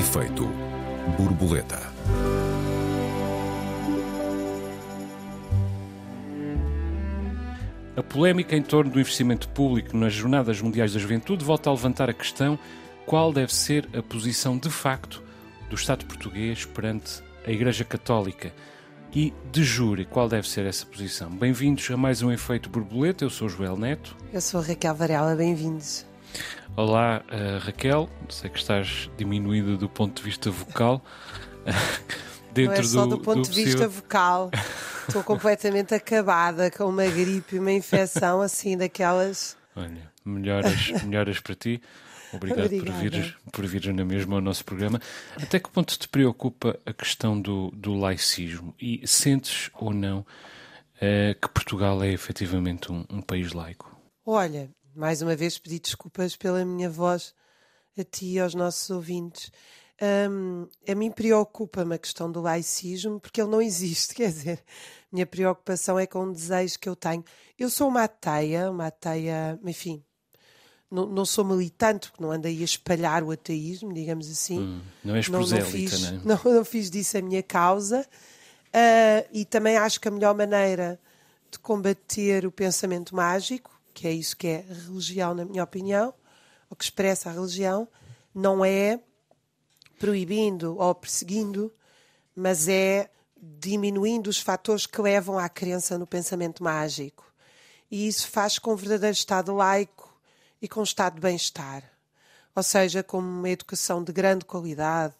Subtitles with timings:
[0.00, 0.48] Efeito
[1.18, 1.78] borboleta.
[7.94, 12.08] A polémica em torno do investimento público nas Jornadas Mundiais da Juventude volta a levantar
[12.08, 12.58] a questão
[13.04, 15.22] qual deve ser a posição de facto
[15.68, 18.54] do Estado português perante a Igreja Católica
[19.12, 21.28] e, de jure, qual deve ser essa posição.
[21.30, 24.16] Bem-vindos a mais um Efeito Borboleta, eu sou o Joel Neto.
[24.32, 26.08] Eu sou a Raquel Varela, bem-vindos.
[26.76, 31.04] Olá, uh, Raquel, sei que estás diminuída do ponto de vista vocal.
[32.52, 34.50] Dentro Não é só do, do ponto do de vista vocal.
[35.06, 39.56] Estou completamente acabada com uma gripe, uma infecção assim daquelas.
[39.74, 41.82] Olha, melhoras, melhoras para ti.
[42.32, 45.00] Obrigado por vires, por vires na mesma ao nosso programa.
[45.36, 48.74] Até que ponto te preocupa a questão do, do laicismo?
[48.80, 53.96] E sentes ou não uh, que Portugal é efetivamente um, um país laico?
[54.24, 57.34] Olha, mais uma vez pedi desculpas pela minha voz
[57.98, 59.50] a ti e aos nossos ouvintes.
[60.30, 64.64] Um, a mim preocupa-me a questão do laicismo, porque ele não existe, quer dizer,
[65.12, 67.24] minha preocupação é com o desejo que eu tenho.
[67.58, 70.02] Eu sou uma ateia, uma ateia, enfim,
[70.90, 74.58] não, não sou militante, porque não andei a espalhar o ateísmo, digamos assim.
[74.58, 76.20] Hum, não és não, não, fiz, né?
[76.24, 78.06] não, não fiz disso a minha causa.
[78.68, 80.98] Uh, e também acho que a melhor maneira
[81.50, 86.14] de combater o pensamento mágico, que é isso que é religião, na minha opinião,
[86.68, 87.88] o que expressa a religião,
[88.34, 89.00] não é
[89.98, 91.72] proibindo ou perseguindo,
[92.34, 97.30] mas é diminuindo os fatores que levam à crença no pensamento mágico.
[97.90, 100.14] E isso faz com um verdadeiro Estado laico
[100.62, 101.82] e com um Estado de bem-estar.
[102.54, 105.14] Ou seja, com uma educação de grande qualidade,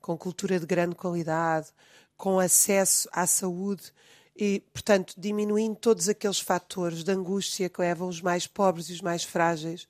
[0.00, 1.68] com cultura de grande qualidade,
[2.16, 3.92] com acesso à saúde
[4.38, 9.00] e, portanto, diminuindo todos aqueles fatores de angústia que levam os mais pobres e os
[9.00, 9.88] mais frágeis,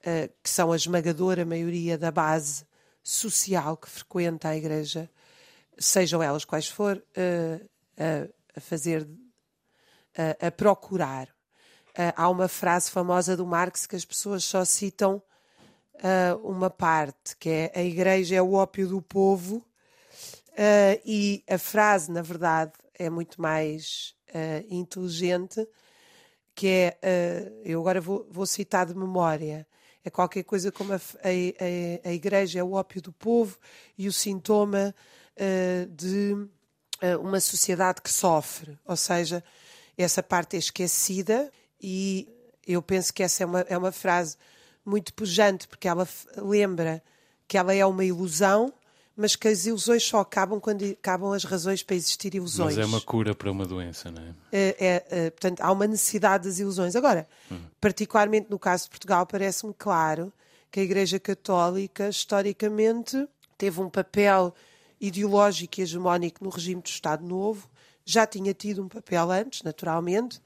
[0.00, 2.66] uh, que são a esmagadora maioria da base
[3.02, 5.10] social que frequenta a igreja,
[5.78, 9.08] sejam elas quais for, uh, a, a, fazer,
[10.40, 11.28] a, procurar.
[11.90, 15.22] Uh, há uma frase famosa do Marx que as pessoas só citam
[15.96, 19.64] uh, uma parte, que é a igreja é o ópio do povo,
[21.04, 24.14] e a frase, na verdade, é muito mais
[24.68, 25.66] inteligente,
[26.54, 29.66] que é, eu agora vou, vou citar de memória,
[30.04, 33.58] é qualquer coisa como a, a, a, igreja é o ópio do povo
[33.96, 34.94] e o sintoma
[35.34, 38.78] uh, de uh, uma sociedade que sofre.
[38.84, 39.42] Ou seja,
[39.96, 41.50] essa parte é esquecida
[41.80, 42.28] e
[42.66, 44.36] eu penso que essa é uma, é uma frase
[44.84, 46.06] muito pujante, porque ela
[46.36, 47.02] lembra
[47.48, 48.72] que ela é uma ilusão
[49.16, 52.76] mas que as ilusões só acabam quando acabam as razões para existir ilusões.
[52.76, 54.34] Mas é uma cura para uma doença, não é?
[54.52, 56.96] é, é, é portanto, há uma necessidade das ilusões.
[56.96, 57.60] Agora, uhum.
[57.80, 60.32] particularmente no caso de Portugal, parece-me claro
[60.70, 64.52] que a Igreja Católica, historicamente, teve um papel
[65.00, 67.68] ideológico e hegemónico no regime do Estado Novo,
[68.04, 70.40] já tinha tido um papel antes, naturalmente,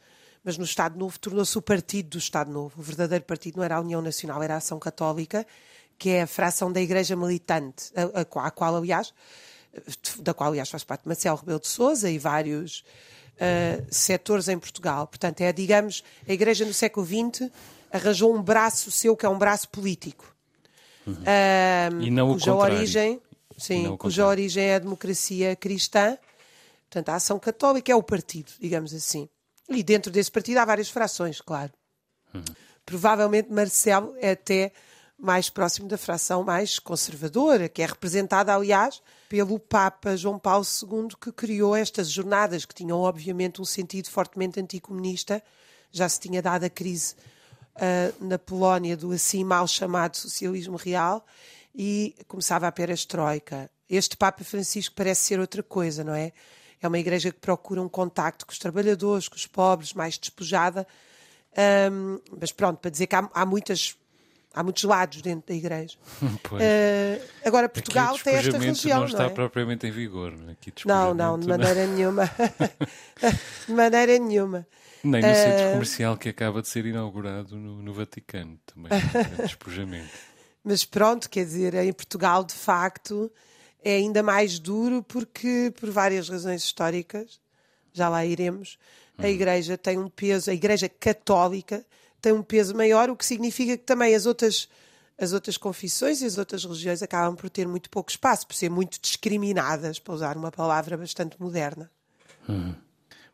[0.45, 2.79] mas no Estado Novo tornou-se o partido do Estado Novo.
[2.79, 5.47] O verdadeiro partido não era a União Nacional, era a Ação Católica,
[5.99, 9.13] que é a fração da Igreja Militante, a, a, a qual, aliás,
[10.21, 12.85] da qual, aliás, faz parte Marcelo Rebelo de Souza e vários
[13.35, 15.07] uh, setores em Portugal.
[15.07, 17.51] Portanto, é, digamos, a Igreja no século XX
[17.93, 20.35] arranjou um braço seu que é um braço político.
[21.07, 21.15] Uhum.
[21.15, 23.21] Uh, e não cuja o origem,
[23.57, 26.17] sim, cuja origem é a democracia cristã.
[26.89, 29.29] Portanto, a ação católica é o partido, digamos assim.
[29.69, 31.73] E dentro desse partido há várias frações, claro.
[32.33, 32.45] Uhum.
[32.85, 34.73] Provavelmente Marcelo é até
[35.19, 41.09] mais próximo da fração mais conservadora, que é representada, aliás, pelo Papa João Paulo II,
[41.21, 45.43] que criou estas jornadas, que tinham, obviamente, um sentido fortemente anticomunista.
[45.91, 47.17] Já se tinha dado a crise
[47.77, 51.27] uh, na Polónia do assim mal chamado socialismo real
[51.75, 53.69] e começava a perestroika.
[53.91, 56.33] Este Papa Francisco parece ser outra coisa, não é?
[56.81, 60.87] É uma igreja que procura um contacto com os trabalhadores, com os pobres, mais despojada.
[61.91, 63.97] Um, mas pronto, para dizer que há, há muitas
[64.59, 65.97] há muitos lados dentro da igreja.
[66.49, 69.01] Uh, agora, Portugal tem esta religião.
[69.01, 69.35] não está não é?
[69.35, 70.35] propriamente em vigor.
[70.51, 71.95] Aqui não, não, de maneira não.
[71.95, 72.25] nenhuma.
[73.67, 74.67] de maneira nenhuma.
[75.05, 78.91] Nem no uh, centro comercial que acaba de ser inaugurado no, no Vaticano também.
[78.93, 80.09] É despojamento.
[80.65, 83.31] Mas pronto, quer dizer, em Portugal, de facto,
[83.85, 87.41] é ainda mais duro porque, por várias razões históricas,
[87.93, 88.79] já lá iremos,
[89.19, 89.27] a hum.
[89.27, 91.85] Igreja tem um peso, a Igreja Católica
[92.21, 94.69] tem um peso maior, o que significa que também as outras,
[95.17, 98.71] as outras confissões e as outras religiões acabam por ter muito pouco espaço, por ser
[98.71, 101.91] muito discriminadas, para usar uma palavra bastante moderna.
[102.49, 102.75] Hum.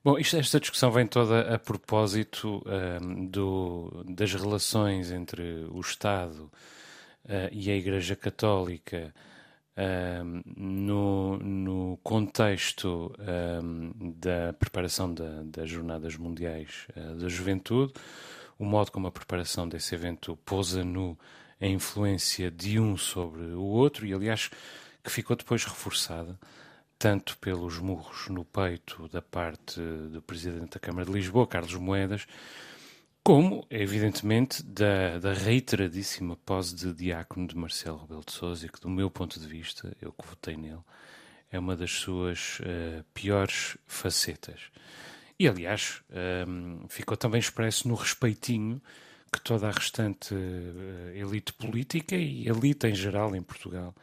[0.05, 2.63] Bom, isto, esta discussão vem toda a propósito
[3.03, 6.51] um, do, das relações entre o Estado
[7.25, 9.15] uh, e a Igreja Católica
[9.77, 17.95] um, no, no, contexto um, da preparação da, das Jornadas Mundiais uh, da Juventude,
[18.59, 21.19] o modo como a preparação desse evento pôs a nu
[21.61, 24.51] a influência de um sobre o outro, e aliás
[25.03, 26.39] que ficou depois reforçada
[26.99, 32.27] tanto pelos murros no peito da parte do Presidente da Câmara de Lisboa, Carlos Moedas,
[33.23, 38.89] como, evidentemente, da, da reiteradíssima pose de diácono de Marcelo Rebelo de Sousa, que, do
[38.91, 40.81] meu ponto de vista, eu que votei nele,
[41.51, 44.71] é uma das suas uh, piores facetas.
[45.39, 46.03] E, aliás,
[46.49, 48.81] um, ficou também expresso no respeitinho
[49.33, 53.95] que toda a restante uh, elite política e elite em geral em Portugal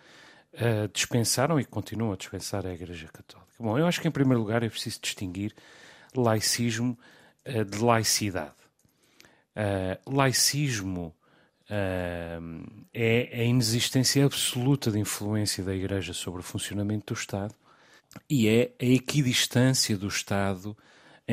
[0.54, 3.52] uh, dispensaram e continuam a dispensar a Igreja Católica.
[3.58, 5.54] Bom, eu acho que, em primeiro lugar, é preciso distinguir
[6.16, 6.98] laicismo
[7.70, 8.62] de laicidade.
[9.52, 11.14] Uh, laicismo
[11.70, 17.54] uh, é a inexistência absoluta de influência da Igreja sobre o funcionamento do Estado
[18.30, 20.76] e é a equidistância do Estado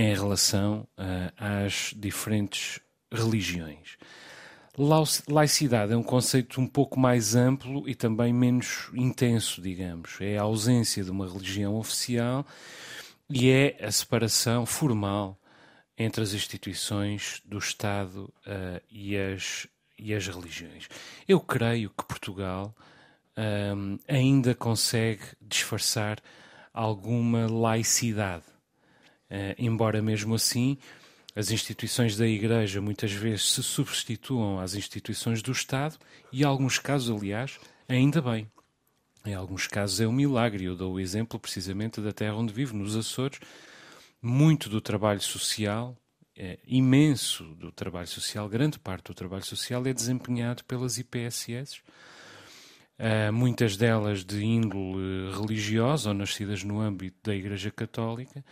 [0.00, 2.78] em relação uh, às diferentes
[3.12, 3.96] religiões.
[5.28, 10.20] Laicidade é um conceito um pouco mais amplo e também menos intenso, digamos.
[10.20, 12.46] É a ausência de uma religião oficial
[13.28, 15.36] e é a separação formal
[15.98, 19.66] entre as instituições do Estado uh, e, as,
[19.98, 20.88] e as religiões.
[21.26, 22.72] Eu creio que Portugal
[23.36, 26.20] um, ehm, ainda consegue disfarçar
[26.72, 28.44] alguma laicidade,
[29.58, 30.78] embora mesmo assim
[31.36, 35.96] as instituições da Igreja muitas vezes se substituam às instituições do Estado
[36.32, 38.50] e, em alguns casos, aliás, ainda bem.
[39.24, 40.64] Em alguns casos é um milagre.
[40.64, 43.38] Eu dou o exemplo precisamente da terra onde vivo, nos Açores,
[44.20, 45.96] muito do trabalho social,
[46.36, 51.82] é, imenso do trabalho social, grande parte do trabalho social é desempenhado pelas IPSS,
[52.98, 58.44] uh, muitas delas de índole religiosa ou nascidas no âmbito da Igreja Católica,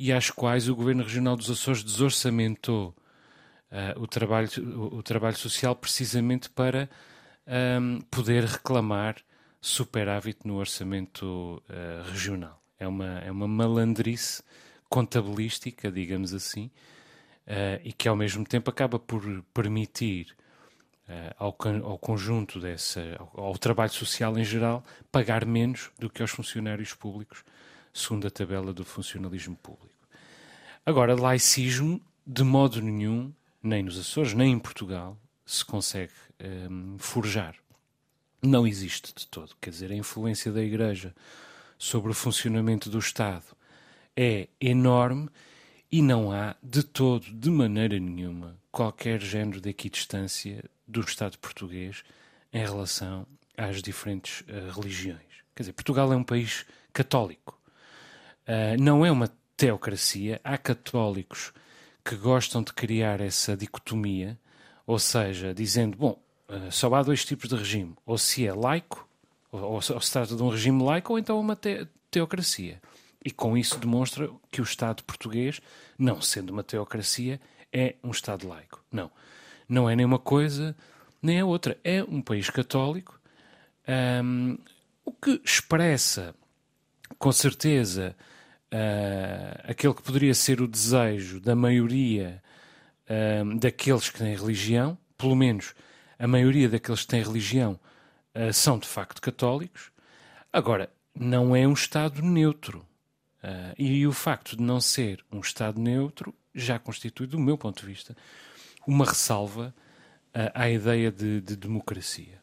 [0.00, 2.96] e às quais o Governo Regional dos Açores desorçamentou
[3.70, 6.88] uh, o, trabalho, o, o, trabalho social precisamente para
[7.46, 9.16] um, poder reclamar
[9.60, 12.58] superávit no orçamento uh, regional.
[12.78, 14.42] É uma, é uma malandrice
[14.88, 16.70] contabilística, digamos assim,
[17.46, 20.34] uh, e que ao mesmo tempo acaba por permitir
[21.10, 23.02] uh, ao, ao, conjunto dessa,
[23.34, 24.82] ao, ao, trabalho social em geral,
[25.12, 27.44] pagar menos do que aos funcionários públicos,
[27.92, 29.90] segundo a tabela do funcionalismo público.
[30.84, 33.32] Agora, laicismo, de modo nenhum,
[33.62, 36.12] nem nos Açores, nem em Portugal, se consegue
[36.70, 37.54] um, forjar.
[38.42, 39.54] Não existe de todo.
[39.60, 41.14] Quer dizer, a influência da Igreja
[41.78, 43.44] sobre o funcionamento do Estado
[44.16, 45.28] é enorme
[45.90, 52.02] e não há de todo, de maneira nenhuma, qualquer género de equidistância do Estado português
[52.52, 53.26] em relação
[53.56, 55.20] às diferentes uh, religiões.
[55.54, 57.59] Quer dizer, Portugal é um país católico.
[58.50, 60.40] Uh, não é uma teocracia.
[60.42, 61.52] Há católicos
[62.04, 64.36] que gostam de criar essa dicotomia,
[64.84, 69.08] ou seja, dizendo, bom, uh, só há dois tipos de regime, ou se é laico,
[69.52, 72.82] ou, ou, se trata de um regime laico, ou então uma te teocracia.
[73.24, 75.60] E com isso demonstra que o Estado português,
[75.96, 77.40] não sendo uma teocracia,
[77.72, 78.82] é um Estado laico.
[78.90, 79.12] Não.
[79.68, 80.74] Não é nem uma coisa
[81.22, 81.78] nem a outra.
[81.84, 83.20] É um país católico,
[84.24, 84.58] um,
[85.04, 86.34] o que expressa,
[87.18, 88.16] com certeza,
[88.72, 92.42] uh, aquele que poderia ser o desejo da maioria
[93.08, 95.74] uh, daqueles que têm religião, pelo menos
[96.18, 97.78] a maioria daqueles que têm religião
[98.34, 99.90] uh, são de facto católicos.
[100.52, 102.86] Agora, não é um Estado neutro.
[103.78, 107.86] E o facto de não ser um Estado neutro já constitui, do meu ponto de
[107.86, 108.14] vista,
[108.86, 109.74] uma ressalva
[110.52, 112.39] à ideia de, de, democracia.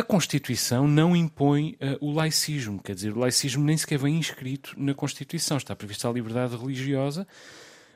[0.00, 4.72] A Constituição não impõe uh, o laicismo, quer dizer, o laicismo nem sequer vem inscrito
[4.78, 5.58] na Constituição.
[5.58, 7.28] Está prevista a liberdade religiosa,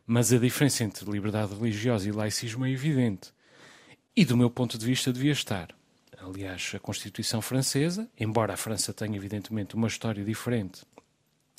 [0.06, 3.32] mas a diferença entre liberdade religiosa e laicismo é evidente.
[4.14, 5.74] E, do meu ponto de vista, devia estar.
[6.18, 10.82] Aliás, a Constituição francesa, embora a França tenha, evidentemente, uma história diferente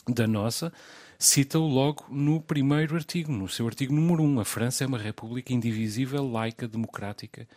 [0.07, 0.71] da nossa,
[1.17, 4.41] cita-o logo no primeiro artigo, no seu artigo número 1.
[4.41, 7.47] A França é uma república indivisível, laica, democrática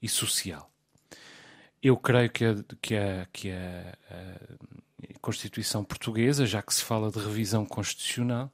[0.00, 0.70] e social.
[1.86, 7.12] Eu creio que a, que a, que a, a Constituição portuguesa, já que se fala
[7.12, 8.52] de revisão constitucional,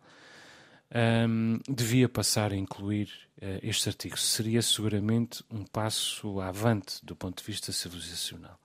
[1.27, 3.09] um, devia passar a incluir
[3.39, 4.19] uh, este artigo.
[4.19, 8.61] Seria seguramente um passo avante do ponto de vista civilizacional.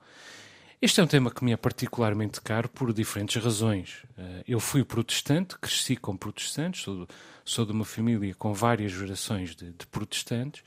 [0.81, 4.03] Este é um tema que me é particularmente caro por diferentes razões.
[4.17, 7.07] Eh, eu fui protestante, cresci com protestantes, sou,
[7.43, 10.61] sou de uma família com várias gerações de, de protestantes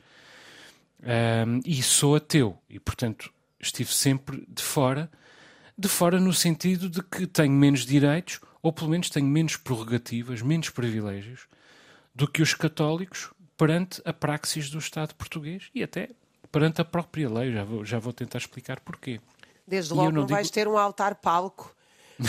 [1.01, 5.11] um, e sou ateu e, portanto, estive sempre de fora
[5.81, 10.43] de fora no sentido de que tenho menos direitos, ou pelo menos tenho menos prerrogativas,
[10.43, 11.49] menos privilégios,
[12.15, 16.11] do que os católicos perante a praxis do Estado português e até
[16.53, 17.51] perante a própria lei.
[17.51, 19.21] Já vou, já vou tentar explicar porquê.
[19.67, 20.35] Desde logo não, não digo...
[20.35, 21.75] vais ter um altar-palco.
[22.21, 22.27] Uh...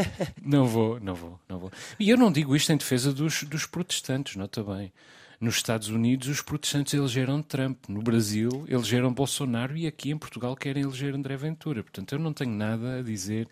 [0.42, 1.70] não vou, não vou, não vou.
[1.98, 4.90] E eu não digo isto em defesa dos, dos protestantes, nota bem.
[5.40, 7.84] Nos Estados Unidos, os protestantes elegeram Trump.
[7.88, 9.76] No Brasil, elegeram Bolsonaro.
[9.76, 11.82] E aqui em Portugal, querem eleger André Ventura.
[11.82, 13.48] Portanto, eu não tenho nada a dizer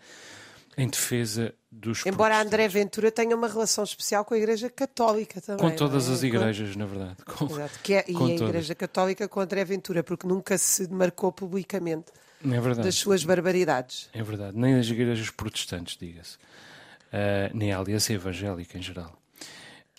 [0.77, 5.69] em defesa dos Embora André Ventura tenha uma relação especial com a Igreja Católica também.
[5.69, 6.13] Com todas é?
[6.13, 6.79] as igrejas, com...
[6.79, 7.15] na verdade.
[7.25, 7.45] Com...
[7.45, 7.79] Exato.
[7.83, 8.41] Que é, e a todas.
[8.41, 12.11] Igreja Católica com André Ventura, porque nunca se demarcou publicamente
[12.45, 14.09] é das suas barbaridades.
[14.13, 14.57] É verdade.
[14.57, 16.37] Nem as igrejas protestantes, diga-se.
[16.37, 19.18] Uh, nem a aliança evangélica em geral.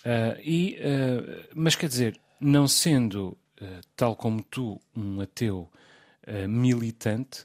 [0.04, 3.36] Uh, e, uh, mas quer dizer, não sendo,
[3.94, 5.70] tal como tu, um ateu
[6.48, 7.44] militante,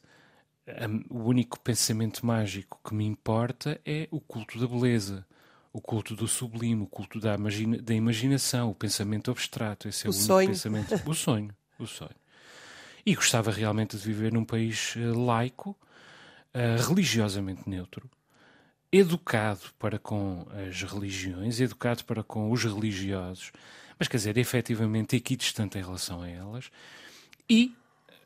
[1.10, 5.26] o único pensamento mágico que me importa é o culto da beleza,
[5.74, 9.90] o culto do sublime, o culto da, imagina, da imaginação, o pensamento abstrato.
[9.90, 10.48] Esse é o, o sonho.
[10.48, 11.02] pensamento.
[11.06, 12.16] O sonho, o sonho.
[13.06, 15.72] E gostava realmente de viver num país uh, laico,
[16.54, 18.10] uh, religiosamente neutro,
[18.98, 23.52] educado para com as religiões, educado para com os religiosos,
[23.98, 26.72] mas quer dizer, efetivamente equidistante em relação a elas,
[27.50, 27.76] e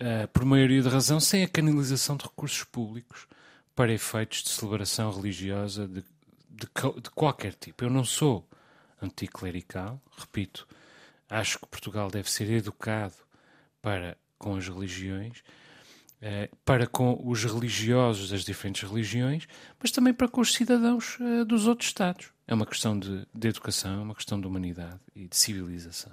[0.01, 3.27] uh, por maioria de razão, sem a canalização de recursos públicos
[3.75, 6.01] para efeitos de celebração religiosa de,
[6.49, 6.67] de,
[7.01, 7.83] de qualquer tipo.
[7.83, 8.47] Eu não sou
[9.01, 10.67] anticlerical, repito,
[11.29, 13.15] acho que Portugal deve ser educado
[13.81, 15.43] para com as religiões,
[16.65, 19.47] para com os religiosos das diferentes religiões,
[19.79, 22.27] mas também para com os cidadãos uh, dos outros Estados.
[22.45, 26.11] É uma questão de, de educação, é uma questão de humanidade e de civilização.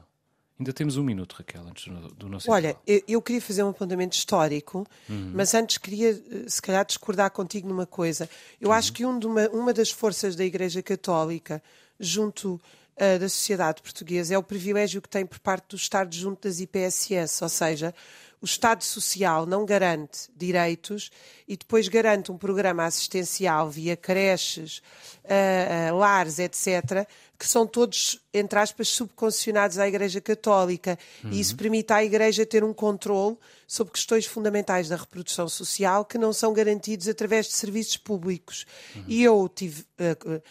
[0.59, 2.51] Ainda temos um minuto, Raquel, antes do, do nosso.
[2.51, 5.33] Olha, eu, eu, queria fazer um apontamento histórico, uhum.
[5.35, 8.29] mas antes queria, eh, se calhar, discordar contigo numa coisa.
[8.59, 8.75] Eu uhum.
[8.75, 11.63] acho que um uma, uma das forças da Igreja Católica,
[12.01, 16.49] junto uh, da sociedade portuguesa, é o privilégio que tem por parte do Estado junto
[16.49, 17.95] das IPSS, ou seja,
[18.41, 21.11] o Estado Social não garante direitos
[21.49, 24.79] e depois garante um programa assistencial via creches,
[25.25, 27.07] uh, uh, lares, etc.,
[27.39, 30.99] que são todos, entre aspas, subconcessionados à Igreja Católica.
[31.23, 31.33] Uhum.
[31.33, 31.59] E isso uhum.
[31.59, 36.53] permite à Igreja ter um controle sobre questões fundamentais da reprodução social que não são
[36.53, 38.67] garantidos através de serviços públicos.
[38.95, 39.05] Uhum.
[39.09, 39.83] E eu tive.
[39.99, 40.43] Uh,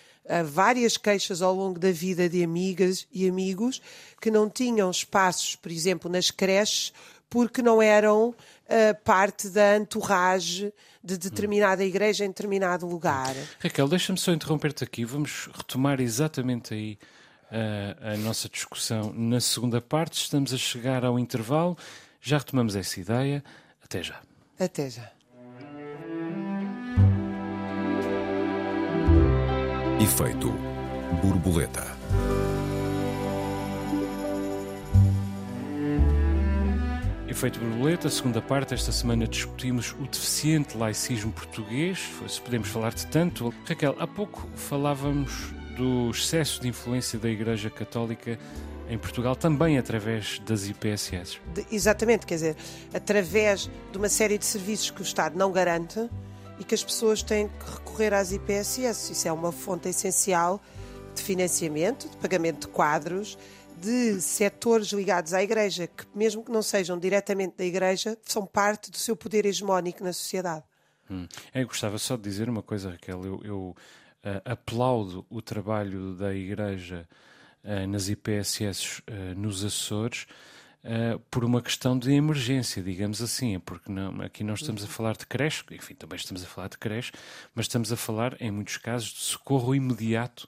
[0.44, 3.80] várias queixas ao longo da vida de amigas e amigos
[4.20, 6.92] que não tinham espaços, por exemplo, nas creches
[7.36, 8.36] porque não eram uh,
[9.04, 10.74] parte da entourage
[11.04, 13.36] de determinada igreja em determinado lugar.
[13.60, 15.04] Raquel, deixa-me só interromper-te aqui.
[15.04, 16.98] Vamos retomar exatamente aí
[17.52, 20.22] uh, a nossa discussão na segunda parte.
[20.22, 21.78] Estamos a chegar ao intervalo.
[22.22, 23.44] Já retomamos essa ideia.
[23.84, 24.22] Até já.
[24.58, 25.12] Até já.
[30.00, 30.54] Efeito
[31.22, 31.84] borboleta.
[37.36, 38.74] Efeito Borboleta, segunda parte.
[38.74, 42.00] Esta semana discutimos o deficiente laicismo português,
[42.30, 43.54] se podemos falar de tanto.
[43.66, 48.40] Raquel, há pouco falávamos do excesso de influência da Igreja Católica
[48.90, 51.42] em Portugal, também através das IPSS.
[51.54, 52.56] De, exatamente, quer dizer,
[52.94, 56.10] através de uma série de serviços que o Estado não garante
[56.58, 59.12] e que as pessoas têm que recorrer às IPSS.
[59.12, 60.62] Isso é uma fonte essencial
[61.14, 63.38] de financiamento, de pagamento de quadros,
[63.82, 68.90] de setores ligados à Igreja, que mesmo que não sejam diretamente da Igreja, são parte
[68.92, 70.64] do seu poder hegemónico na sociedade.
[71.10, 71.28] Hum.
[71.54, 73.24] Eu gostava só de dizer uma coisa, Raquel.
[73.24, 73.76] Eu, eu
[74.26, 77.08] uh, aplaudo o trabalho da Igreja
[77.64, 80.26] uh, nas IPSS uh, eh, nos Açores.
[81.32, 85.26] por uma questão de emergência, digamos assim, porque não, aqui não estamos a falar de
[85.26, 87.12] creche, enfim, também estamos a falar de creche,
[87.56, 90.48] mas estamos a falar, em muitos casos, de socorro imediato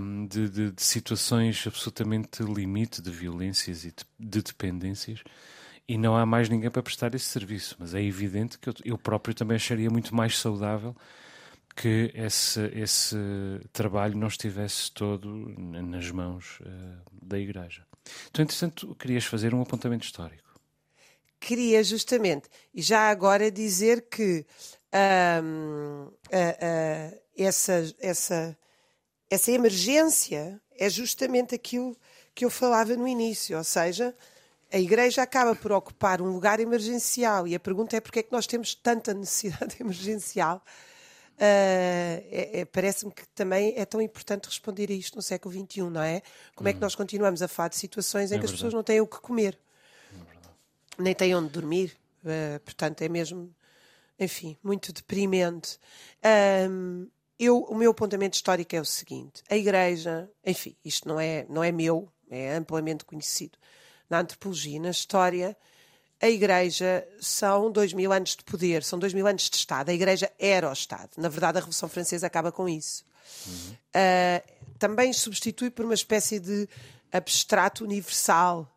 [0.00, 5.22] um, de, de, de, situações absolutamente limite de violências e de, de, dependências
[5.88, 7.76] e não há mais ninguém para prestar esse serviço.
[7.78, 10.96] Mas é evidente que eu, eu próprio também acharia muito mais saudável
[11.74, 13.16] que esse, esse
[13.72, 15.28] trabalho não estivesse todo
[15.58, 17.84] nas mãos uh, da Igreja.
[18.30, 20.58] Então, entretanto, querias fazer um apontamento histórico.
[21.38, 22.48] Queria, justamente.
[22.74, 24.46] E já agora dizer que
[25.44, 26.10] um,
[27.36, 28.56] essa, essa
[29.30, 31.96] essa emergência é justamente aquilo
[32.34, 34.14] que eu falava no início, ou seja,
[34.72, 38.32] a Igreja acaba por ocupar um lugar emergencial e a pergunta é porque é que
[38.32, 40.62] nós temos tanta necessidade emergencial.
[41.36, 45.82] Uh, é, é, Parece-me que também é tão importante responder a isto no século XXI,
[45.82, 46.22] não é?
[46.54, 46.82] Como é que hum.
[46.82, 49.20] nós continuamos a falar de situações em é que as pessoas não têm o que
[49.20, 49.58] comer,
[50.98, 53.54] é nem têm onde dormir, uh, portanto é mesmo
[54.18, 55.78] enfim, muito deprimente.
[56.70, 61.46] Um, eu, o meu apontamento histórico é o seguinte: a Igreja, enfim, isto não é,
[61.48, 63.58] não é meu, é amplamente conhecido
[64.08, 65.56] na antropologia, na história.
[66.20, 69.90] A Igreja são dois mil anos de poder, são dois mil anos de Estado.
[69.90, 71.10] A Igreja era o Estado.
[71.18, 73.04] Na verdade, a Revolução Francesa acaba com isso.
[73.46, 73.72] Uhum.
[73.72, 76.68] Uh, também substitui por uma espécie de
[77.12, 78.70] abstrato universal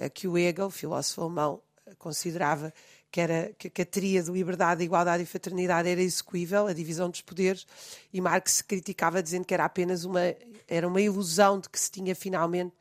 [0.00, 1.62] uh, que o Hegel, filósofo alemão,
[1.98, 2.72] considerava
[3.14, 7.20] que, era, que a tria de liberdade, igualdade e fraternidade era execuível, a divisão dos
[7.20, 7.64] poderes,
[8.12, 10.34] e Marx criticava dizendo que era apenas uma,
[10.66, 12.74] era uma ilusão de que se tinha finalmente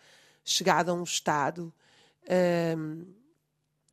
[0.44, 1.72] chegado a um Estado,
[2.75, 3.06] um,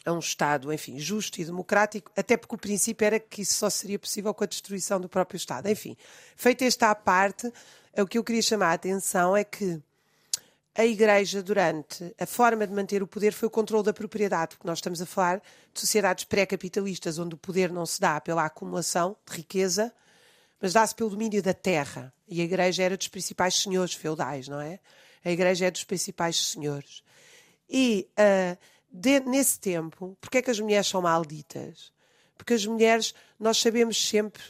[0.03, 3.69] a um Estado, enfim, justo e democrático, até porque o princípio era que isso só
[3.69, 5.69] seria possível com a destruição do próprio Estado.
[5.69, 5.95] Enfim,
[6.35, 7.53] feita esta à parte,
[7.99, 9.79] o que eu queria chamar a atenção é que
[10.81, 14.67] a Igreja, durante a forma de manter o poder, foi o controle da propriedade, porque
[14.67, 15.43] nós estamos a falar
[15.75, 19.93] de sociedades pré-capitalistas, onde o poder não se dá pela acumulação de riqueza,
[20.59, 22.13] mas dá-se pelo domínio da terra.
[22.27, 24.81] E a Igreja era dos principais senhores feudais, não é?
[25.23, 27.03] A Igreja é dos principais senhores.
[27.69, 28.59] E uh,
[28.91, 31.93] de, nesse tempo, porque é que as mulheres são malditas?
[32.39, 34.43] Porque as mulheres, nós sabemos sempre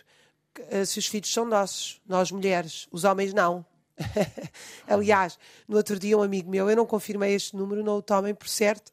[0.60, 3.66] uh, se os filhos são nossos, nós mulheres, os homens não.
[4.86, 5.38] Aliás,
[5.68, 8.48] no outro dia, um amigo meu, eu não confirmei este número, não o tomem por
[8.48, 8.92] certo,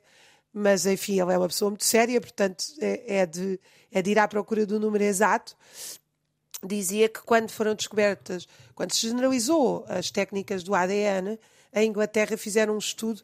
[0.53, 3.59] mas enfim, ele é uma pessoa muito séria, portanto é, é, de,
[3.91, 5.55] é de ir à procura do número exato.
[6.65, 11.39] Dizia que quando foram descobertas, quando se generalizou as técnicas do ADN,
[11.71, 13.21] a Inglaterra fizeram um estudo,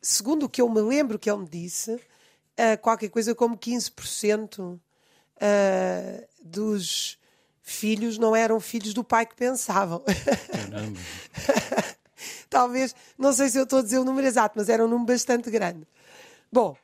[0.00, 4.58] segundo o que eu me lembro que ele me disse, uh, qualquer coisa como 15%
[4.60, 4.80] uh,
[6.42, 7.18] dos
[7.68, 10.00] filhos não eram filhos do pai que pensavam.
[12.48, 15.12] Talvez, não sei se eu estou a dizer o número exato, mas era um número
[15.12, 15.84] bastante grande.
[16.50, 16.76] Bom,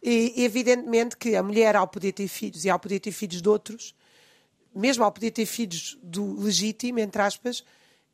[0.00, 3.48] e evidentemente que a mulher, ao poder ter filhos e ao poder ter filhos de
[3.48, 3.96] outros,
[4.72, 7.64] mesmo ao poder ter filhos do legítimo, entre aspas,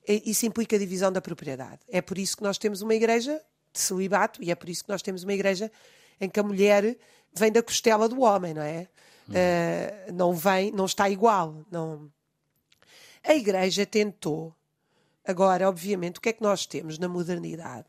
[0.09, 1.81] isso implica a divisão da propriedade.
[1.88, 3.38] É por isso que nós temos uma igreja
[3.70, 5.70] de celibato e é por isso que nós temos uma igreja
[6.18, 6.96] em que a mulher
[7.35, 8.88] vem da costela do homem, não é?
[9.29, 11.64] Uh, não vem, não está igual.
[11.70, 12.11] Não...
[13.25, 14.55] A Igreja tentou.
[15.25, 17.87] Agora, obviamente, o que é que nós temos na modernidade?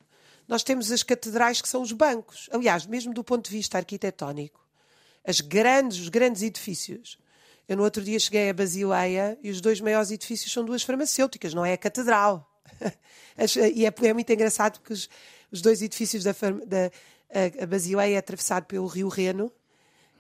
[0.48, 2.50] Nós temos as catedrais que são os bancos.
[2.52, 4.65] Aliás, mesmo do ponto de vista arquitetónico,
[5.26, 7.17] as grandes, os grandes edifícios.
[7.67, 11.54] Eu no outro dia cheguei a Basileia e os dois maiores edifícios são duas farmacêuticas,
[11.54, 12.50] não é a catedral.
[13.74, 15.10] e é, é, muito engraçado porque os,
[15.52, 16.91] os dois edifícios da, da
[17.62, 19.52] a, Basileia é atravessado pelo Rio Reno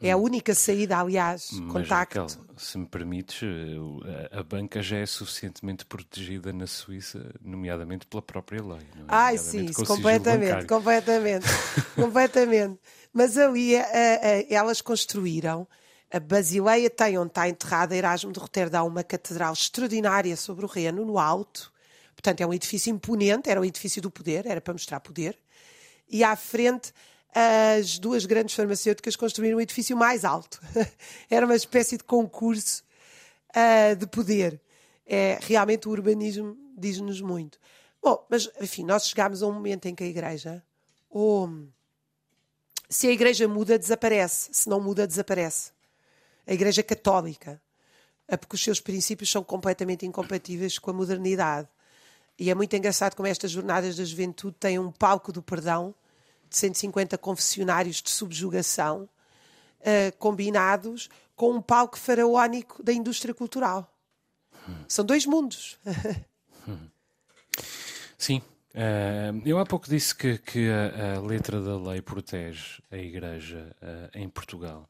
[0.01, 2.19] é a única saída, aliás, Mas, contacto.
[2.19, 3.47] Raquel, se me permites,
[4.31, 8.85] a, banca já é suficientemente protegida na Suíça, nomeadamente pela própria lei.
[8.95, 9.07] Não é?
[9.07, 11.45] Ai, sim, completamente, completamente,
[11.95, 12.79] completamente.
[13.13, 15.67] Mas ali a, a, elas construíram.
[16.11, 21.03] A Basileia tem, onde está enterrada Erasmo de Roterdão, uma catedral extraordinária sobre o Reno,
[21.03, 21.73] no alto.
[22.13, 25.37] Portanto, é um edifício imponente, era um edifício do poder, era para mostrar poder.
[26.09, 26.93] E à frente
[27.37, 30.61] as duas grandes farmacêuticas construíram um edifício mais alto.
[31.29, 32.81] Era uma espécie de concurso
[33.51, 34.61] uh, de poder.
[35.05, 37.59] É, realmente o urbanismo diz-nos muito.
[38.01, 40.63] Bom, mas enfim, nós chegámos a um momento em que a Igreja,
[41.09, 41.67] ou
[42.89, 44.49] se a Igreja muda, desaparece.
[44.53, 45.73] Se não muda, desaparece.
[46.47, 47.61] A Igreja Católica.
[48.27, 51.67] É porque os seus princípios são completamente incompatíveis com a modernidade.
[52.39, 55.93] E é muito engraçado como estas jornadas da juventude têm um palco do perdão
[56.49, 59.09] de 150 confessionários de subjugação
[59.81, 63.91] uh, combinados com um palco faraónico da indústria cultural.
[64.87, 65.77] São dois mundos.
[68.17, 68.41] Sim.
[68.73, 73.73] Uh, eu há pouco disse que, que a, a, letra da lei protege a Igreja
[73.81, 74.89] uh, em Portugal.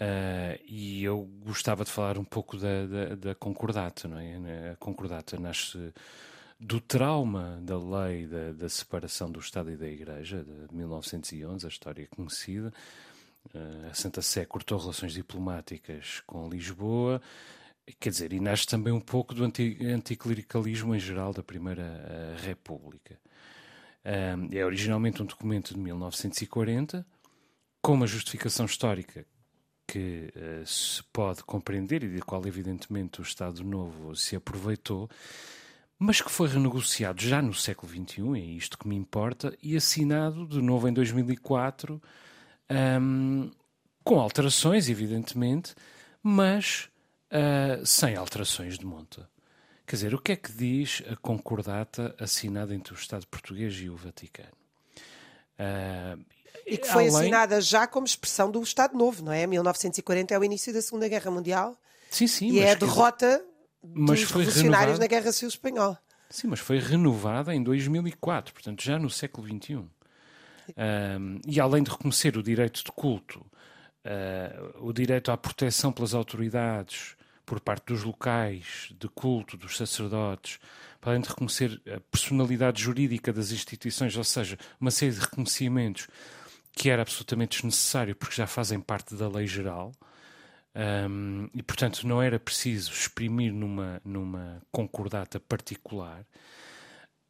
[0.00, 4.72] Uh, e eu gostava de falar um pouco da, da, da concordata, não é?
[4.72, 5.92] A concordata nasce
[6.60, 11.68] do trauma da lei da, da, separação do Estado e da Igreja, de 1911, a
[11.68, 12.70] história conhecida.
[13.54, 17.22] Uh, a Santa Sé cortou relações diplomáticas com Lisboa,
[17.98, 22.42] quer dizer, e nasce também um pouco do anti, anticlericalismo em geral da Primeira uh,
[22.42, 23.18] República.
[24.02, 27.06] É originalmente um documento de 1940,
[27.82, 29.26] com uma justificação histórica
[29.86, 30.32] que
[30.64, 35.10] se pode compreender e de qual, evidentemente, o Estado Novo se aproveitou
[36.02, 40.46] mas que foi renegociado já no século XXI, é isto que me importa, e assinado
[40.46, 42.00] de novo em 2004,
[43.00, 43.50] um,
[44.02, 45.74] com alterações, evidentemente,
[46.22, 46.88] mas
[47.30, 49.28] uh, sem alterações de monta.
[49.86, 53.90] Quer dizer, o que é que diz a concordata assinada entre o Estado português e
[53.90, 54.48] o Vaticano?
[55.58, 56.24] Uh,
[56.66, 59.46] E que foi Além- assinada já como expressão do Estado Novo, não é?
[59.46, 61.76] 1940 é o início da Segunda Guerra Mundial
[62.10, 62.50] Sim, sim.
[62.52, 63.44] e é a derrota
[63.82, 65.00] mas dos foi revolucionários renovado.
[65.00, 65.98] na Guerra Civil Espanhola.
[66.28, 69.84] Sim, mas foi renovada em 2004, portanto já no século XXI.
[70.76, 73.44] Ahm, e além de reconhecer o direito de culto,
[74.04, 80.60] ah, o direito à proteção pelas autoridades por parte dos locais de culto, dos sacerdotes,
[81.00, 86.06] para além de reconhecer a personalidade jurídica das instituições, ou seja, uma série de reconhecimentos
[86.72, 89.90] que era absolutamente desnecessário porque já fazem parte da lei geral.
[90.74, 96.24] Um, e, portanto, não era preciso exprimir numa, numa concordata particular.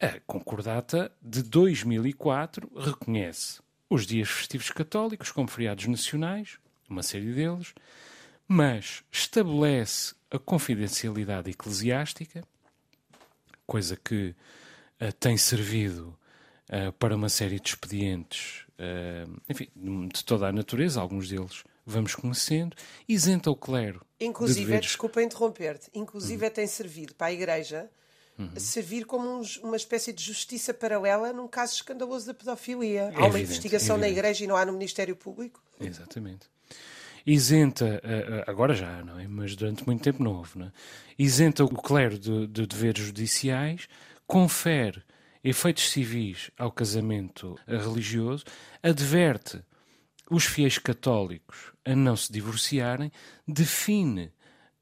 [0.01, 7.75] A concordata de 2004 reconhece os dias festivos católicos como feriados nacionais, uma série deles,
[8.47, 12.45] mas estabelece a confidencialidade eclesiástica,
[13.67, 14.35] coisa que
[14.99, 16.17] eh, tem servido
[16.69, 19.69] eh, para uma série de expedientes, eh, enfim,
[20.13, 22.77] de toda a natureza, alguns deles vamos conhecendo,
[23.09, 24.01] isenta o clero.
[24.19, 26.51] de Inclusive, deveres- desculpa interromper-te, inclusive Uhum.
[26.53, 27.89] tem servido para a Igreja
[28.57, 33.09] servir como uns- uma espécie de justiça paralela num caso escandaloso da pedofilia.
[33.09, 34.19] Há uma evidente, investigação na evidente.
[34.27, 35.63] Igreja e não há no Ministério Público.
[35.79, 36.47] Exatamente.
[37.27, 39.29] Isenta, eh, eh, agora já, não é?
[39.29, 40.73] Mas durante muito tempo não houve, não é?
[41.19, 43.87] Isenta o clero de, de deveres judiciais,
[44.27, 45.03] confere
[45.45, 48.45] efeitos civis ao casamento religioso,
[48.83, 49.63] adverte
[50.31, 53.11] os fiéis católicos a não se divorciarem,
[53.47, 54.33] define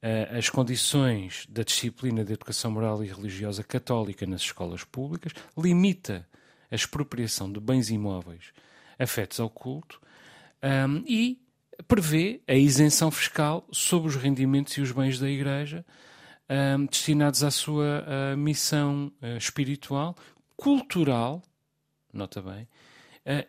[0.02, 6.28] eh, as condições da disciplina de educação moral e religiosa católica nas escolas públicas, limita
[6.70, 8.52] a expropriação de bens imóveis
[8.98, 10.00] afetos ao culto
[10.62, 11.40] um, e
[11.86, 15.84] prevê a isenção fiscal sobre os rendimentos e os bens da Igreja
[16.50, 20.16] um, destinados à sua uh, missão uh, espiritual,
[20.56, 21.42] cultural,
[22.12, 22.66] nota bem,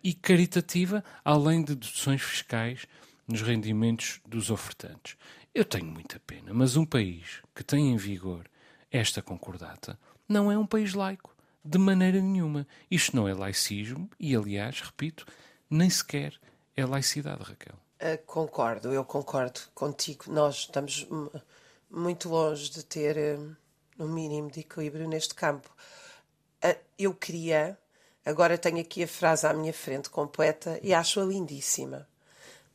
[0.03, 2.85] e caritativa, além de deduções fiscais
[3.27, 5.15] nos rendimentos dos ofertantes.
[5.53, 8.45] Eu tenho muita pena, mas um país que tem em vigor
[8.91, 12.67] esta concordata não é um país laico, de maneira nenhuma.
[12.89, 15.25] Isto não é laicismo e, aliás, repito,
[15.69, 16.33] nem sequer
[16.75, 17.75] é laicidade, Raquel.
[17.99, 20.25] Ah, concordo, eu concordo contigo.
[20.27, 21.07] Nós estamos
[21.89, 23.55] muito longe de ter hum,
[23.99, 25.69] um mínimo de equilíbrio neste campo.
[26.97, 27.77] Eu queria,
[28.25, 32.07] agora tenho aqui a frase à minha frente completa e acho-a lindíssima.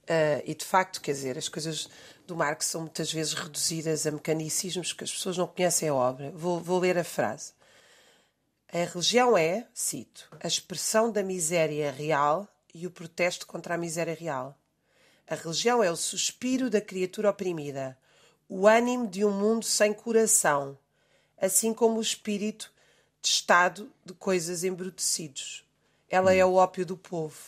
[0.09, 1.89] Ah, e de facto, quer dizer, as coisas
[2.27, 6.31] do Marx são muitas vezes reduzidas a mecanicismos que as pessoas não conhecem a obra.
[6.33, 7.53] Vou, vou ler a frase.
[8.73, 14.15] A religião é, cito, a expressão da miséria real e o protesto contra a miséria
[14.15, 14.59] real.
[15.29, 17.97] A religião é o suspiro da criatura oprimida,
[18.49, 20.77] o ânimo de um mundo sem coração,
[21.41, 22.74] assim como o espírito
[23.25, 25.65] de estado de coisas embrutecidos.
[26.11, 27.39] Ela é o ópio do povo.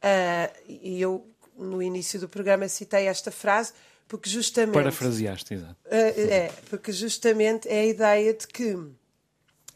[0.00, 1.26] Ah, e eu,
[1.58, 3.72] no início do programa, citei esta frase
[4.06, 4.74] porque justamente.
[4.74, 5.76] Parafraseaste, exato.
[5.86, 8.76] Uh, é, porque justamente é a ideia de que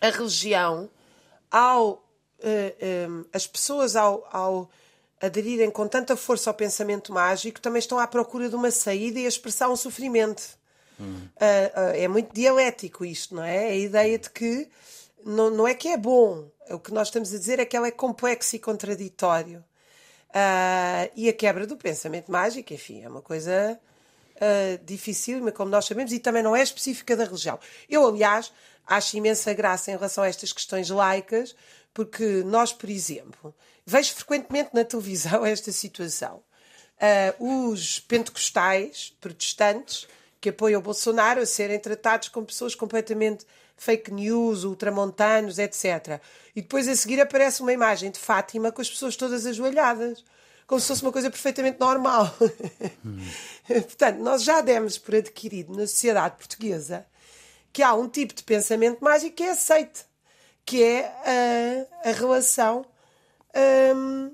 [0.00, 0.90] a religião,
[1.48, 4.70] ao uh, um, as pessoas ao, ao
[5.20, 9.24] aderirem com tanta força ao pensamento mágico, também estão à procura de uma saída e
[9.24, 10.58] a expressar um sofrimento.
[10.98, 13.66] Uh, uh, é muito dialético isto, não é?
[13.66, 14.68] A ideia de que
[15.24, 17.86] não, não é que é bom, o que nós estamos a dizer é que ela
[17.86, 19.64] é complexo e contraditório.
[20.30, 23.78] Uh, e a quebra do pensamento mágico, enfim, é uma coisa
[24.34, 27.58] uh, dificílima, como nós sabemos, e também não é específica da religião.
[27.88, 28.52] Eu, aliás,
[28.86, 31.54] acho imensa graça em relação a estas questões laicas,
[31.92, 33.54] porque nós, por exemplo,
[33.86, 36.42] vejo frequentemente na televisão esta situação.
[37.38, 40.08] Uh, os pentecostais protestantes
[40.40, 46.20] que apoiam o Bolsonaro a serem tratados como pessoas completamente fake news, ultramontanos, etc.
[46.54, 50.24] E depois a seguir aparece uma imagem de Fátima com as pessoas todas ajoelhadas,
[50.66, 52.34] como se fosse uma coisa perfeitamente normal.
[53.04, 53.18] Hum.
[53.66, 57.06] Portanto, nós já demos por adquirido na sociedade portuguesa
[57.72, 60.04] que há um tipo de pensamento mágico que é aceite,
[60.64, 62.86] que é a, a relação
[63.94, 64.30] um,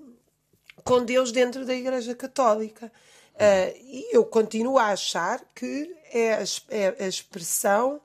[0.84, 2.92] com Deus dentro da Igreja Católica.
[3.34, 7.98] Uh, e eu continuo a achar que é a, é a expressão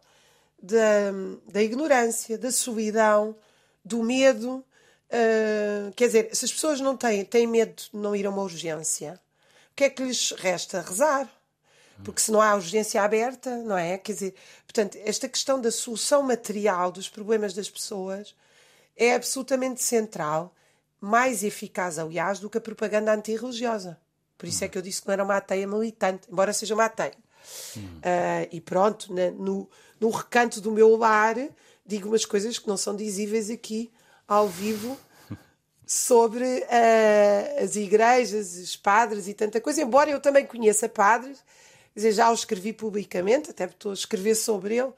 [0.66, 1.12] da,
[1.52, 3.36] da, ignorância, da solidão,
[3.84, 4.64] do medo.
[5.08, 8.42] Uh, quer dizer, se as pessoas não têm, têm medo de não ir a uma
[8.42, 9.20] urgência,
[9.72, 10.82] o que é que lhes resta?
[10.82, 11.30] Rezar.
[12.04, 13.98] Porque se não há urgência aberta, não é?
[13.98, 18.36] Quer dizer, portanto, esta questão da solução material dos problemas das pessoas
[18.98, 20.54] é absolutamente central,
[21.00, 23.98] mais eficaz, aliás, do que a propaganda antirreligiosa.
[24.38, 26.86] Por isso é que eu disse que não era uma ateia militante, embora seja uma
[26.86, 27.16] ateia.
[27.78, 31.36] Uh, e pronto, na, no, no recanto do meu lar,
[31.86, 33.92] digo umas coisas que não são dizíveis aqui
[34.28, 34.98] ao vivo,
[35.86, 41.44] sobre uh, as igrejas, os padres e tanta coisa, embora eu também conheça padres,
[41.96, 44.92] dizer, já o escrevi publicamente, até estou a escrever sobre ele,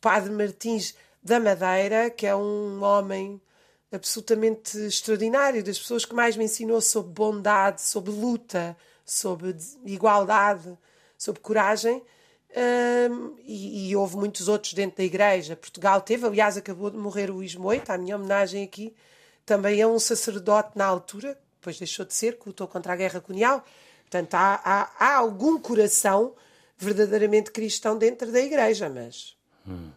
[0.00, 3.40] Padre Martins da Madeira, que é um homem
[3.90, 10.76] absolutamente extraordinário, das pessoas que mais me ensinou sobre bondade, sobre luta, sobre igualdade,
[11.18, 12.02] sobre coragem.
[13.10, 15.56] Um, e, e, houve muitos outros dentro da igreja.
[15.56, 18.94] Portugal teve, aliás, acabou de morrer o Luís Moita, a minha homenagem aqui
[19.46, 23.20] também é um sacerdote na altura, depois deixou de ser, que lutou contra a guerra
[23.20, 23.64] colonial.
[24.02, 26.34] Portanto, há, há, há algum coração
[26.76, 29.90] verdadeiramente cristão dentro da igreja, mas hum.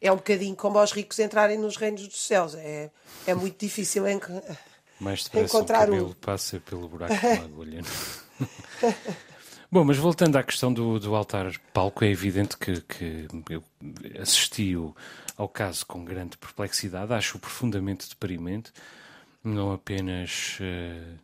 [0.00, 2.54] é um bocadinho como os ricos entrarem nos reinos dos céus.
[2.54, 2.90] É,
[3.26, 4.20] é muito difícil en
[5.00, 6.12] Mais encontrar o cabelo um.
[6.12, 7.80] passa pelo buraco da agulha.
[9.74, 13.60] Bom, mas voltando à questão do, do altar palco, é evidente que, que eu
[14.20, 14.72] assisti
[15.36, 18.70] ao caso com grande perplexidade, acho profundamente deprimente,
[19.42, 21.18] não apenas uh,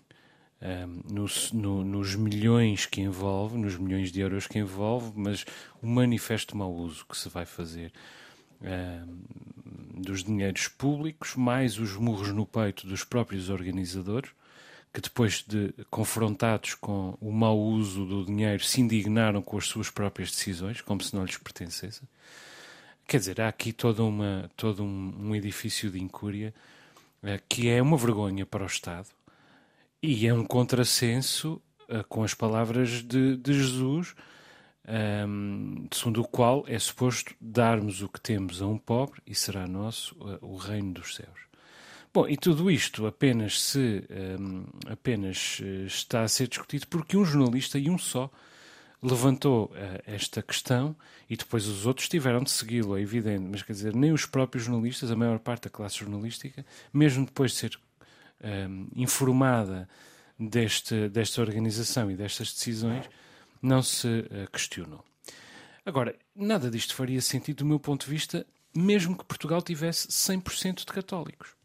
[1.09, 5.45] no, no, nos milhões que envolve, nos milhões de euros que envolve, mas
[5.81, 7.93] o manifesto mau uso que se vai fazer
[9.95, 14.33] dos dinheiros públicos, mais os murros no peito dos próprios organizadores,
[14.93, 19.89] que depois de confrontados com o mau uso do dinheiro se indignaram com as suas
[19.89, 22.03] próprias decisões, como se não lhes pertencesse.
[23.07, 26.55] Quer dizer, há aqui todo, uma, todo um, um edifício de incúria
[27.23, 29.09] uh, que é uma vergonha para o Estado
[30.03, 34.15] e é um contrassenso uh, com as palavras de, de Jesus,
[35.29, 39.67] um, segundo o qual é suposto darmos o que temos a um pobre e será
[39.69, 41.50] nosso uh, o reino dos céus.
[42.13, 47.25] Bom, e tudo isto apenas se um, apenas eh, está a ser discutido porque um
[47.25, 48.29] jornalista e um só
[49.01, 50.95] levantou uh, esta questão
[51.29, 54.65] e depois os outros tiveram de segui-lo, é evidente, mas quer dizer, nem os próprios
[54.65, 57.81] jornalistas, a maior parte da classe jornalística, mesmo depois de ser
[58.43, 59.89] um, informada
[60.39, 63.09] deste, desta organização e destas decisões,
[63.63, 65.05] não se uh, questionou.
[65.87, 68.45] Agora, nada disto faria sentido do meu ponto de vista,
[68.75, 71.60] mesmo que Portugal tivesse 100% de católicos.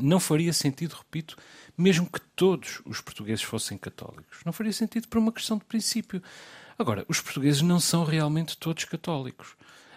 [0.00, 1.36] Não faria sentido, repito,
[1.76, 4.40] mesmo que todos os portugueses fossem católicos.
[4.44, 6.22] Não faria sentido por uma questão de princípio.
[6.78, 9.56] Agora, os portugueses não são realmente todos católicos.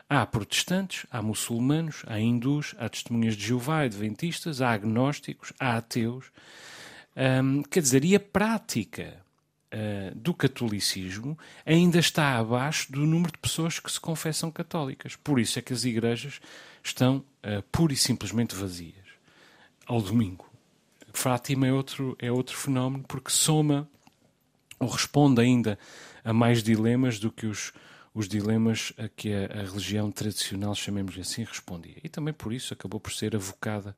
[0.10, 6.26] Há protestantes, há muçulmanos, há hindus, há testemunhas de Jeová, adventistas, há agnósticos, há ateus.
[7.70, 9.18] Quer dizer, e a prática
[9.74, 15.16] uh, do catolicismo ainda está abaixo do número de pessoas que se confessam católicas.
[15.16, 16.40] Por isso é que as igrejas
[16.84, 18.99] estão uh, pura e simplesmente vazias
[19.90, 20.48] ao domingo.
[21.12, 23.90] Fátima é outro, é outro fenómeno porque soma
[24.80, 25.80] ou responde ainda
[26.24, 27.74] a mais dilemas do que os,
[28.14, 31.98] os dilemas a que a, a religião tradicional, chamemos assim, respondia.
[32.04, 33.98] E também por isso acabou por ser avocada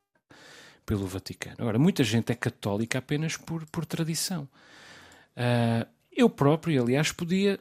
[0.85, 1.57] pelo Vaticano.
[1.59, 4.47] Agora, muita gente é católica apenas por, por tradição.
[5.35, 7.59] Uh, eu próprio, aliás, podia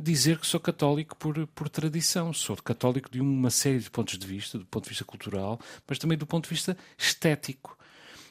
[0.00, 2.32] dizer que sou católico por, por tradição.
[2.32, 5.98] Sou católico de uma série de pontos de vista, do ponto de vista cultural, mas
[5.98, 7.76] também do ponto de vista estético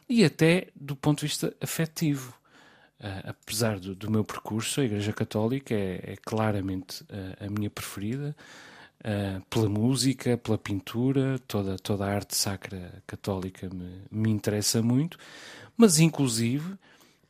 [0.08, 2.34] e até do ponto de vista afetivo.
[2.98, 7.70] Uh, apesar do, do, meu percurso, a Igreja Católica é, é claramente uh, a minha
[7.70, 8.34] preferida,
[9.02, 15.18] uh, pela música, pela pintura, toda, toda a arte sacra católica me, me interessa muito,
[15.76, 16.76] mas inclusive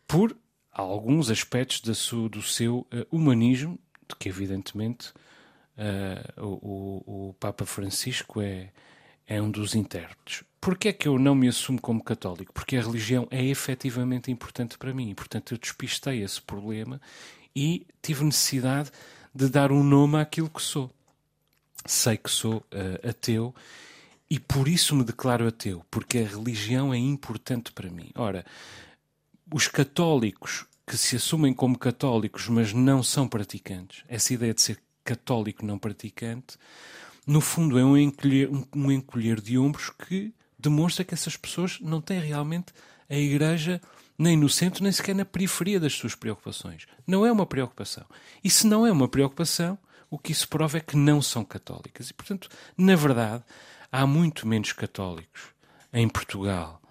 [0.08, 0.38] por
[0.72, 5.14] alguns aspectos da su, do seu humanismo, de que evidentemente
[6.38, 8.70] o, o, o Papa Francisco é,
[9.28, 10.44] é um dos intérpretes.
[10.62, 12.54] Porquê é que eu não me assumo como católico?
[12.54, 17.00] Porque a religião é efetivamente importante para mim portanto, eu despistei esse problema
[17.56, 18.92] e tive necessidade
[19.34, 20.90] de dar um nome àquilo que sou.
[21.86, 23.54] Sei que sou uh, ateu
[24.30, 28.10] e por isso me declaro ateu, porque a religião é importante para mim.
[28.16, 28.44] Ora,
[29.54, 34.80] os católicos que se assumem como católicos, mas não são praticantes, essa ideia de ser
[35.04, 36.58] católico não praticante,
[37.26, 42.00] no fundo é um encolher, um, encolher de ombros que demonstra que essas pessoas não
[42.00, 42.74] têm realmente
[43.10, 43.82] a Igreja
[44.18, 46.86] nem no centro, nem sequer na periferia das suas preocupações.
[47.06, 48.06] Não é uma preocupação.
[48.44, 49.78] E se não é uma preocupação,
[50.10, 52.10] o que isso prova é que não são católicas.
[52.10, 53.44] E, portanto, na verdade,
[53.92, 55.42] há muito menos católicos
[55.92, 56.82] em Portugal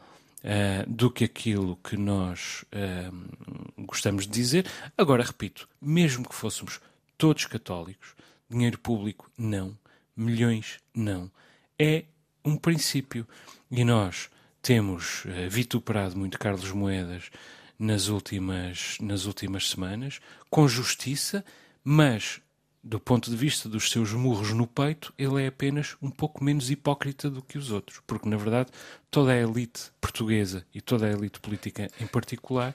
[0.44, 4.66] uh, do que aquilo que nós uh, gostamos de dizer.
[4.96, 6.80] Agora, repito, mesmo que fôssemos
[7.16, 8.14] todos católicos,
[8.48, 9.76] dinheiro público, não.
[10.16, 11.30] Milhões, não.
[11.78, 12.04] É
[12.44, 13.26] um princípio.
[13.70, 14.28] E nós
[14.60, 17.30] temos uh, vituperado muito Carlos Moedas
[17.78, 21.44] nas últimas, nas últimas semanas, com justiça,
[21.82, 22.40] mas
[22.84, 26.70] do ponto de vista dos seus murros no peito, ele é apenas um pouco menos
[26.70, 28.00] hipócrita do que os outros.
[28.06, 28.70] Porque, na verdade,
[29.10, 32.74] toda a elite portuguesa e toda a elite política em particular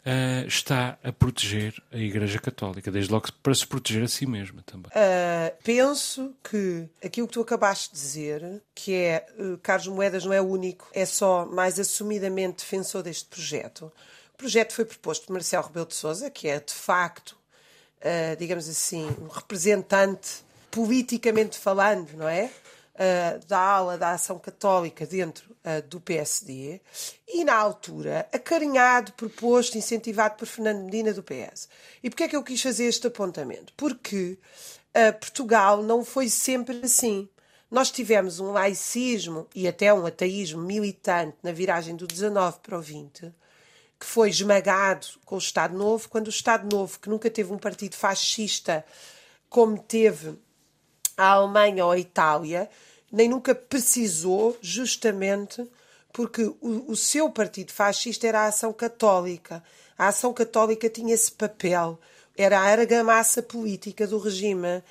[0.00, 4.62] uh, está a proteger a Igreja Católica, desde logo para se proteger a si mesma
[4.62, 4.90] também.
[4.90, 10.32] Uh, penso que aquilo que tu acabaste de dizer, que é uh, Carlos Moedas não
[10.32, 13.92] é o único, é só mais assumidamente defensor deste projeto.
[14.34, 17.36] O projeto foi proposto por Marcelo Rebelo de Sousa, que é de facto,
[18.00, 22.50] uh, digamos assim, um representante politicamente falando, não é?
[23.00, 26.80] uh, da ala da ação católica dentro uh, do PSD
[27.26, 31.68] e, na altura, acarinhado, proposto, incentivado por Fernando Medina do PS.
[32.02, 33.72] E porquê é que eu quis fazer este apontamento?
[33.76, 34.38] Porque
[34.94, 37.28] uh, Portugal não foi sempre assim.
[37.70, 42.82] Nós tivemos um laicismo e até um ateísmo militante na viragem do 19 para o
[42.82, 43.32] 20,
[44.00, 47.58] que foi esmagado com o Estado Novo, quando o Estado Novo, que nunca teve um
[47.58, 48.82] partido fascista
[49.46, 50.38] como teve
[51.18, 52.70] a Alemanha ou a Itália,
[53.12, 55.68] nem nunca precisou, justamente
[56.12, 59.62] porque o, o, seu partido fascista era a ação católica.
[59.98, 62.00] A ação católica tinha esse papel,
[62.36, 64.82] era a argamassa política do regime.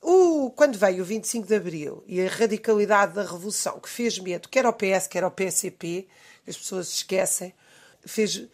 [0.00, 4.48] O, quando veio o 25 de Abril e a radicalidade da revolução, que fez medo,
[4.48, 6.06] quer ao PS, quer ao PCP,
[6.46, 7.52] as pessoas esquecem,
[8.04, 8.48] fez uh,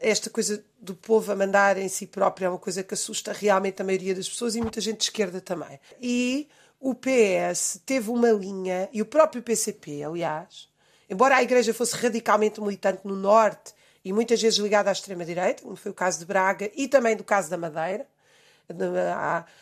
[0.00, 3.80] esta coisa do povo a mandar em si próprio, é uma coisa que assusta realmente
[3.80, 5.78] a maioria das pessoas e muita gente de esquerda também.
[6.00, 6.48] E
[6.80, 10.68] o PS teve uma linha, e o próprio PCP, aliás,
[11.08, 13.72] embora a Igreja fosse radicalmente militante no Norte
[14.04, 17.24] e muitas vezes ligada à extrema-direita, como foi o caso de Braga e também do
[17.24, 18.06] caso da Madeira,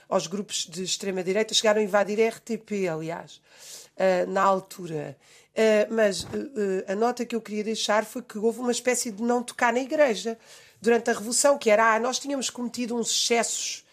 [0.08, 3.40] aos grupos de extrema-direita, chegaram a invadir a RTP, aliás,
[3.96, 5.16] eh, na altura.
[5.54, 9.22] Eh, mas eh, a nota que eu queria deixar foi que houve uma espécie de
[9.22, 10.38] não tocar na Igreja
[10.80, 13.84] durante a Revolução, que era, ah, nós tínhamos cometido uns excessos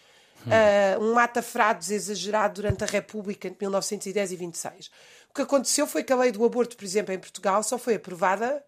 [0.46, 4.90] uh, um mata-frados exagerado durante a República entre 1910 e 26.
[5.30, 7.94] O que aconteceu foi que a lei do aborto, por exemplo, em Portugal, só foi
[7.94, 8.64] aprovada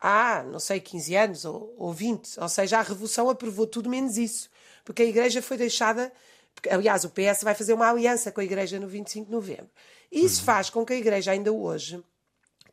[0.00, 2.40] há, não sei, 15 anos ou, ou 20.
[2.40, 4.48] Ou seja, a Revolução aprovou tudo menos isso.
[4.84, 6.12] Porque a Igreja foi deixada.
[6.70, 9.68] Aliás, o PS vai fazer uma aliança com a Igreja no 25 de novembro.
[10.10, 10.46] Isso uhum.
[10.46, 12.02] faz com que a Igreja, ainda hoje,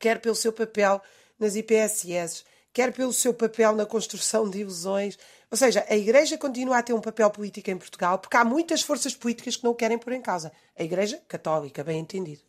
[0.04, 1.02] quer pelo seu papel
[1.40, 5.18] nas IPSS, quer pelo seu papel na construção de ilusões,
[5.50, 8.82] ou seja, a Igreja continua a ter um papel político em Portugal porque há muitas
[8.82, 10.52] forças políticas que não o querem pôr em causa.
[10.78, 12.42] A Igreja Católica, bem entendido.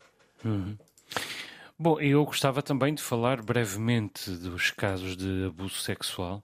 [0.44, 0.76] Uhum.
[1.78, 6.42] Bom, eu gostava também de falar brevemente dos casos de abuso sexual.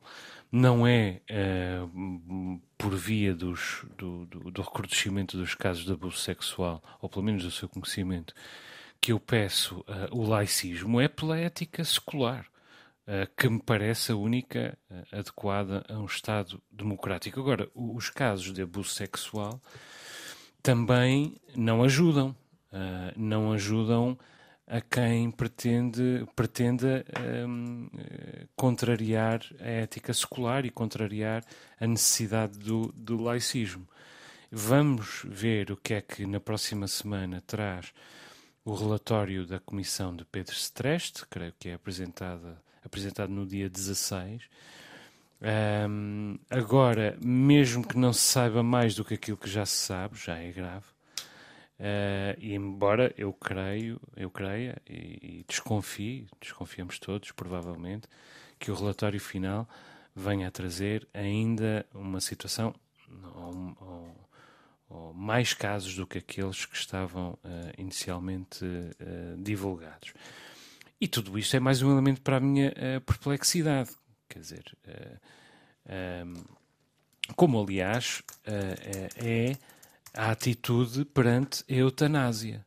[0.53, 6.81] Não é uh, por via dos, do, do, do recrudescimento dos casos de abuso sexual,
[7.01, 8.33] ou pelo menos do seu conhecimento,
[9.01, 12.47] que eu peço uh, o laicismo, é pela ética secular.
[13.13, 17.41] Eh, que me parece a única uh, adequada a um Estado democrático.
[17.41, 19.61] Agora, os casos de abuso sexual
[20.63, 22.37] também não ajudam.
[22.73, 24.17] Uh, não ajudam
[24.65, 27.05] a quem pretende, pretenda
[27.49, 27.91] um,
[28.55, 31.43] contrariar a ética secular e contrariar
[31.81, 33.89] a necessidade do, do laicismo.
[34.53, 37.93] Vamos ver o que é que na próxima semana traz
[38.65, 44.43] o relatório da Comissão de Pedro Streste, creio que é apresentada apresentado no dia 16.
[45.89, 50.19] Um, agora, mesmo que não se saiba mais do que aquilo que já se sabe,
[50.19, 50.87] já é grave.
[51.79, 58.07] Uh, e embora eu creio, eu creia e, e desconfie, desconfiamos todos, provavelmente,
[58.59, 59.67] que o relatório final
[60.15, 62.75] venha a trazer ainda uma situação
[63.35, 64.20] ou, ou,
[64.91, 70.13] ou mais casos do que aqueles que estavam uh, inicialmente uh, divulgados.
[71.01, 73.91] E tudo isto é mais um elemento para a minha uh, perplexidade.
[74.29, 75.17] Quer dizer, eh,
[75.89, 76.35] ehm,
[77.35, 78.23] como aliás
[79.17, 79.57] é
[80.15, 82.65] a atitude perante a eutanásia,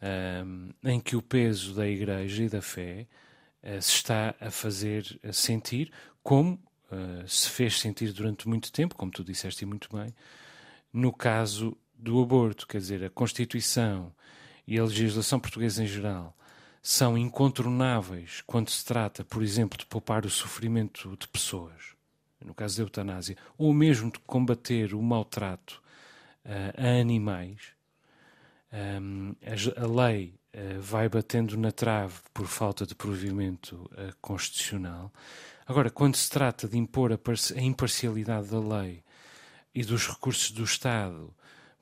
[0.00, 3.06] ehm, em que o peso da Igreja e da fé
[3.82, 6.58] se está a fazer sentir, como
[7.26, 10.14] se fez sentir durante muito tempo, como tu disseste muito bem,
[10.92, 12.66] no caso do aborto.
[12.66, 14.12] Quer dizer, a Constituição
[14.66, 16.36] e a legislação portuguesa em geral
[16.82, 21.94] são incontornáveis quando se trata, por exemplo, de poupar o sofrimento de pessoas,
[22.42, 25.82] no caso da eutanásia, ou mesmo de combater o maltrato
[26.44, 27.74] uh, a animais,
[28.72, 35.12] um, a, a, lei uh, vai batendo na trave por falta de provimento uh, constitucional.
[35.66, 39.02] Agora, quando se trata de impor a, a imparcialidade da lei
[39.74, 41.34] e dos recursos do Estado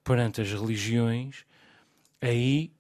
[0.05, 1.45] perante as religiões,
[2.20, 2.72] aí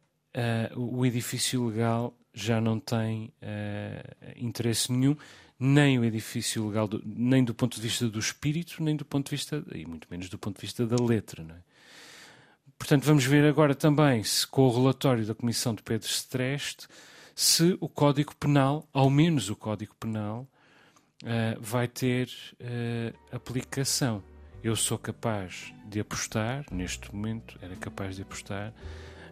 [0.74, 5.16] uh, o edifício legal já não tem uh, interesse nenhum,
[5.58, 9.26] nem o edifício legal, do, nem do ponto de vista do espírito, nem do ponto
[9.26, 11.42] de vista, e muito menos do ponto de vista da letra.
[11.42, 11.68] É?
[12.78, 16.86] Portanto, vamos ver agora também se, com o relatório da Comissão de Pedro Streste,
[17.34, 20.48] se o Código Penal, ao menos o Código Penal,
[21.22, 24.22] uh, vai ter uh, aplicação.
[24.68, 28.70] Eu sou capaz de apostar, neste momento era capaz de apostar,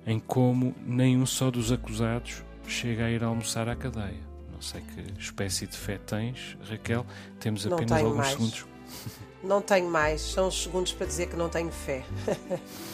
[0.07, 4.19] em como nenhum só dos acusados chega a ir almoçar à cadeia.
[4.51, 7.05] Não sei que espécie de fé tens, Raquel.
[7.39, 8.31] Temos apenas alguns mais.
[8.31, 8.67] segundos.
[9.45, 12.03] Não tenho mais, são os segundos para dizer que não tenho fé.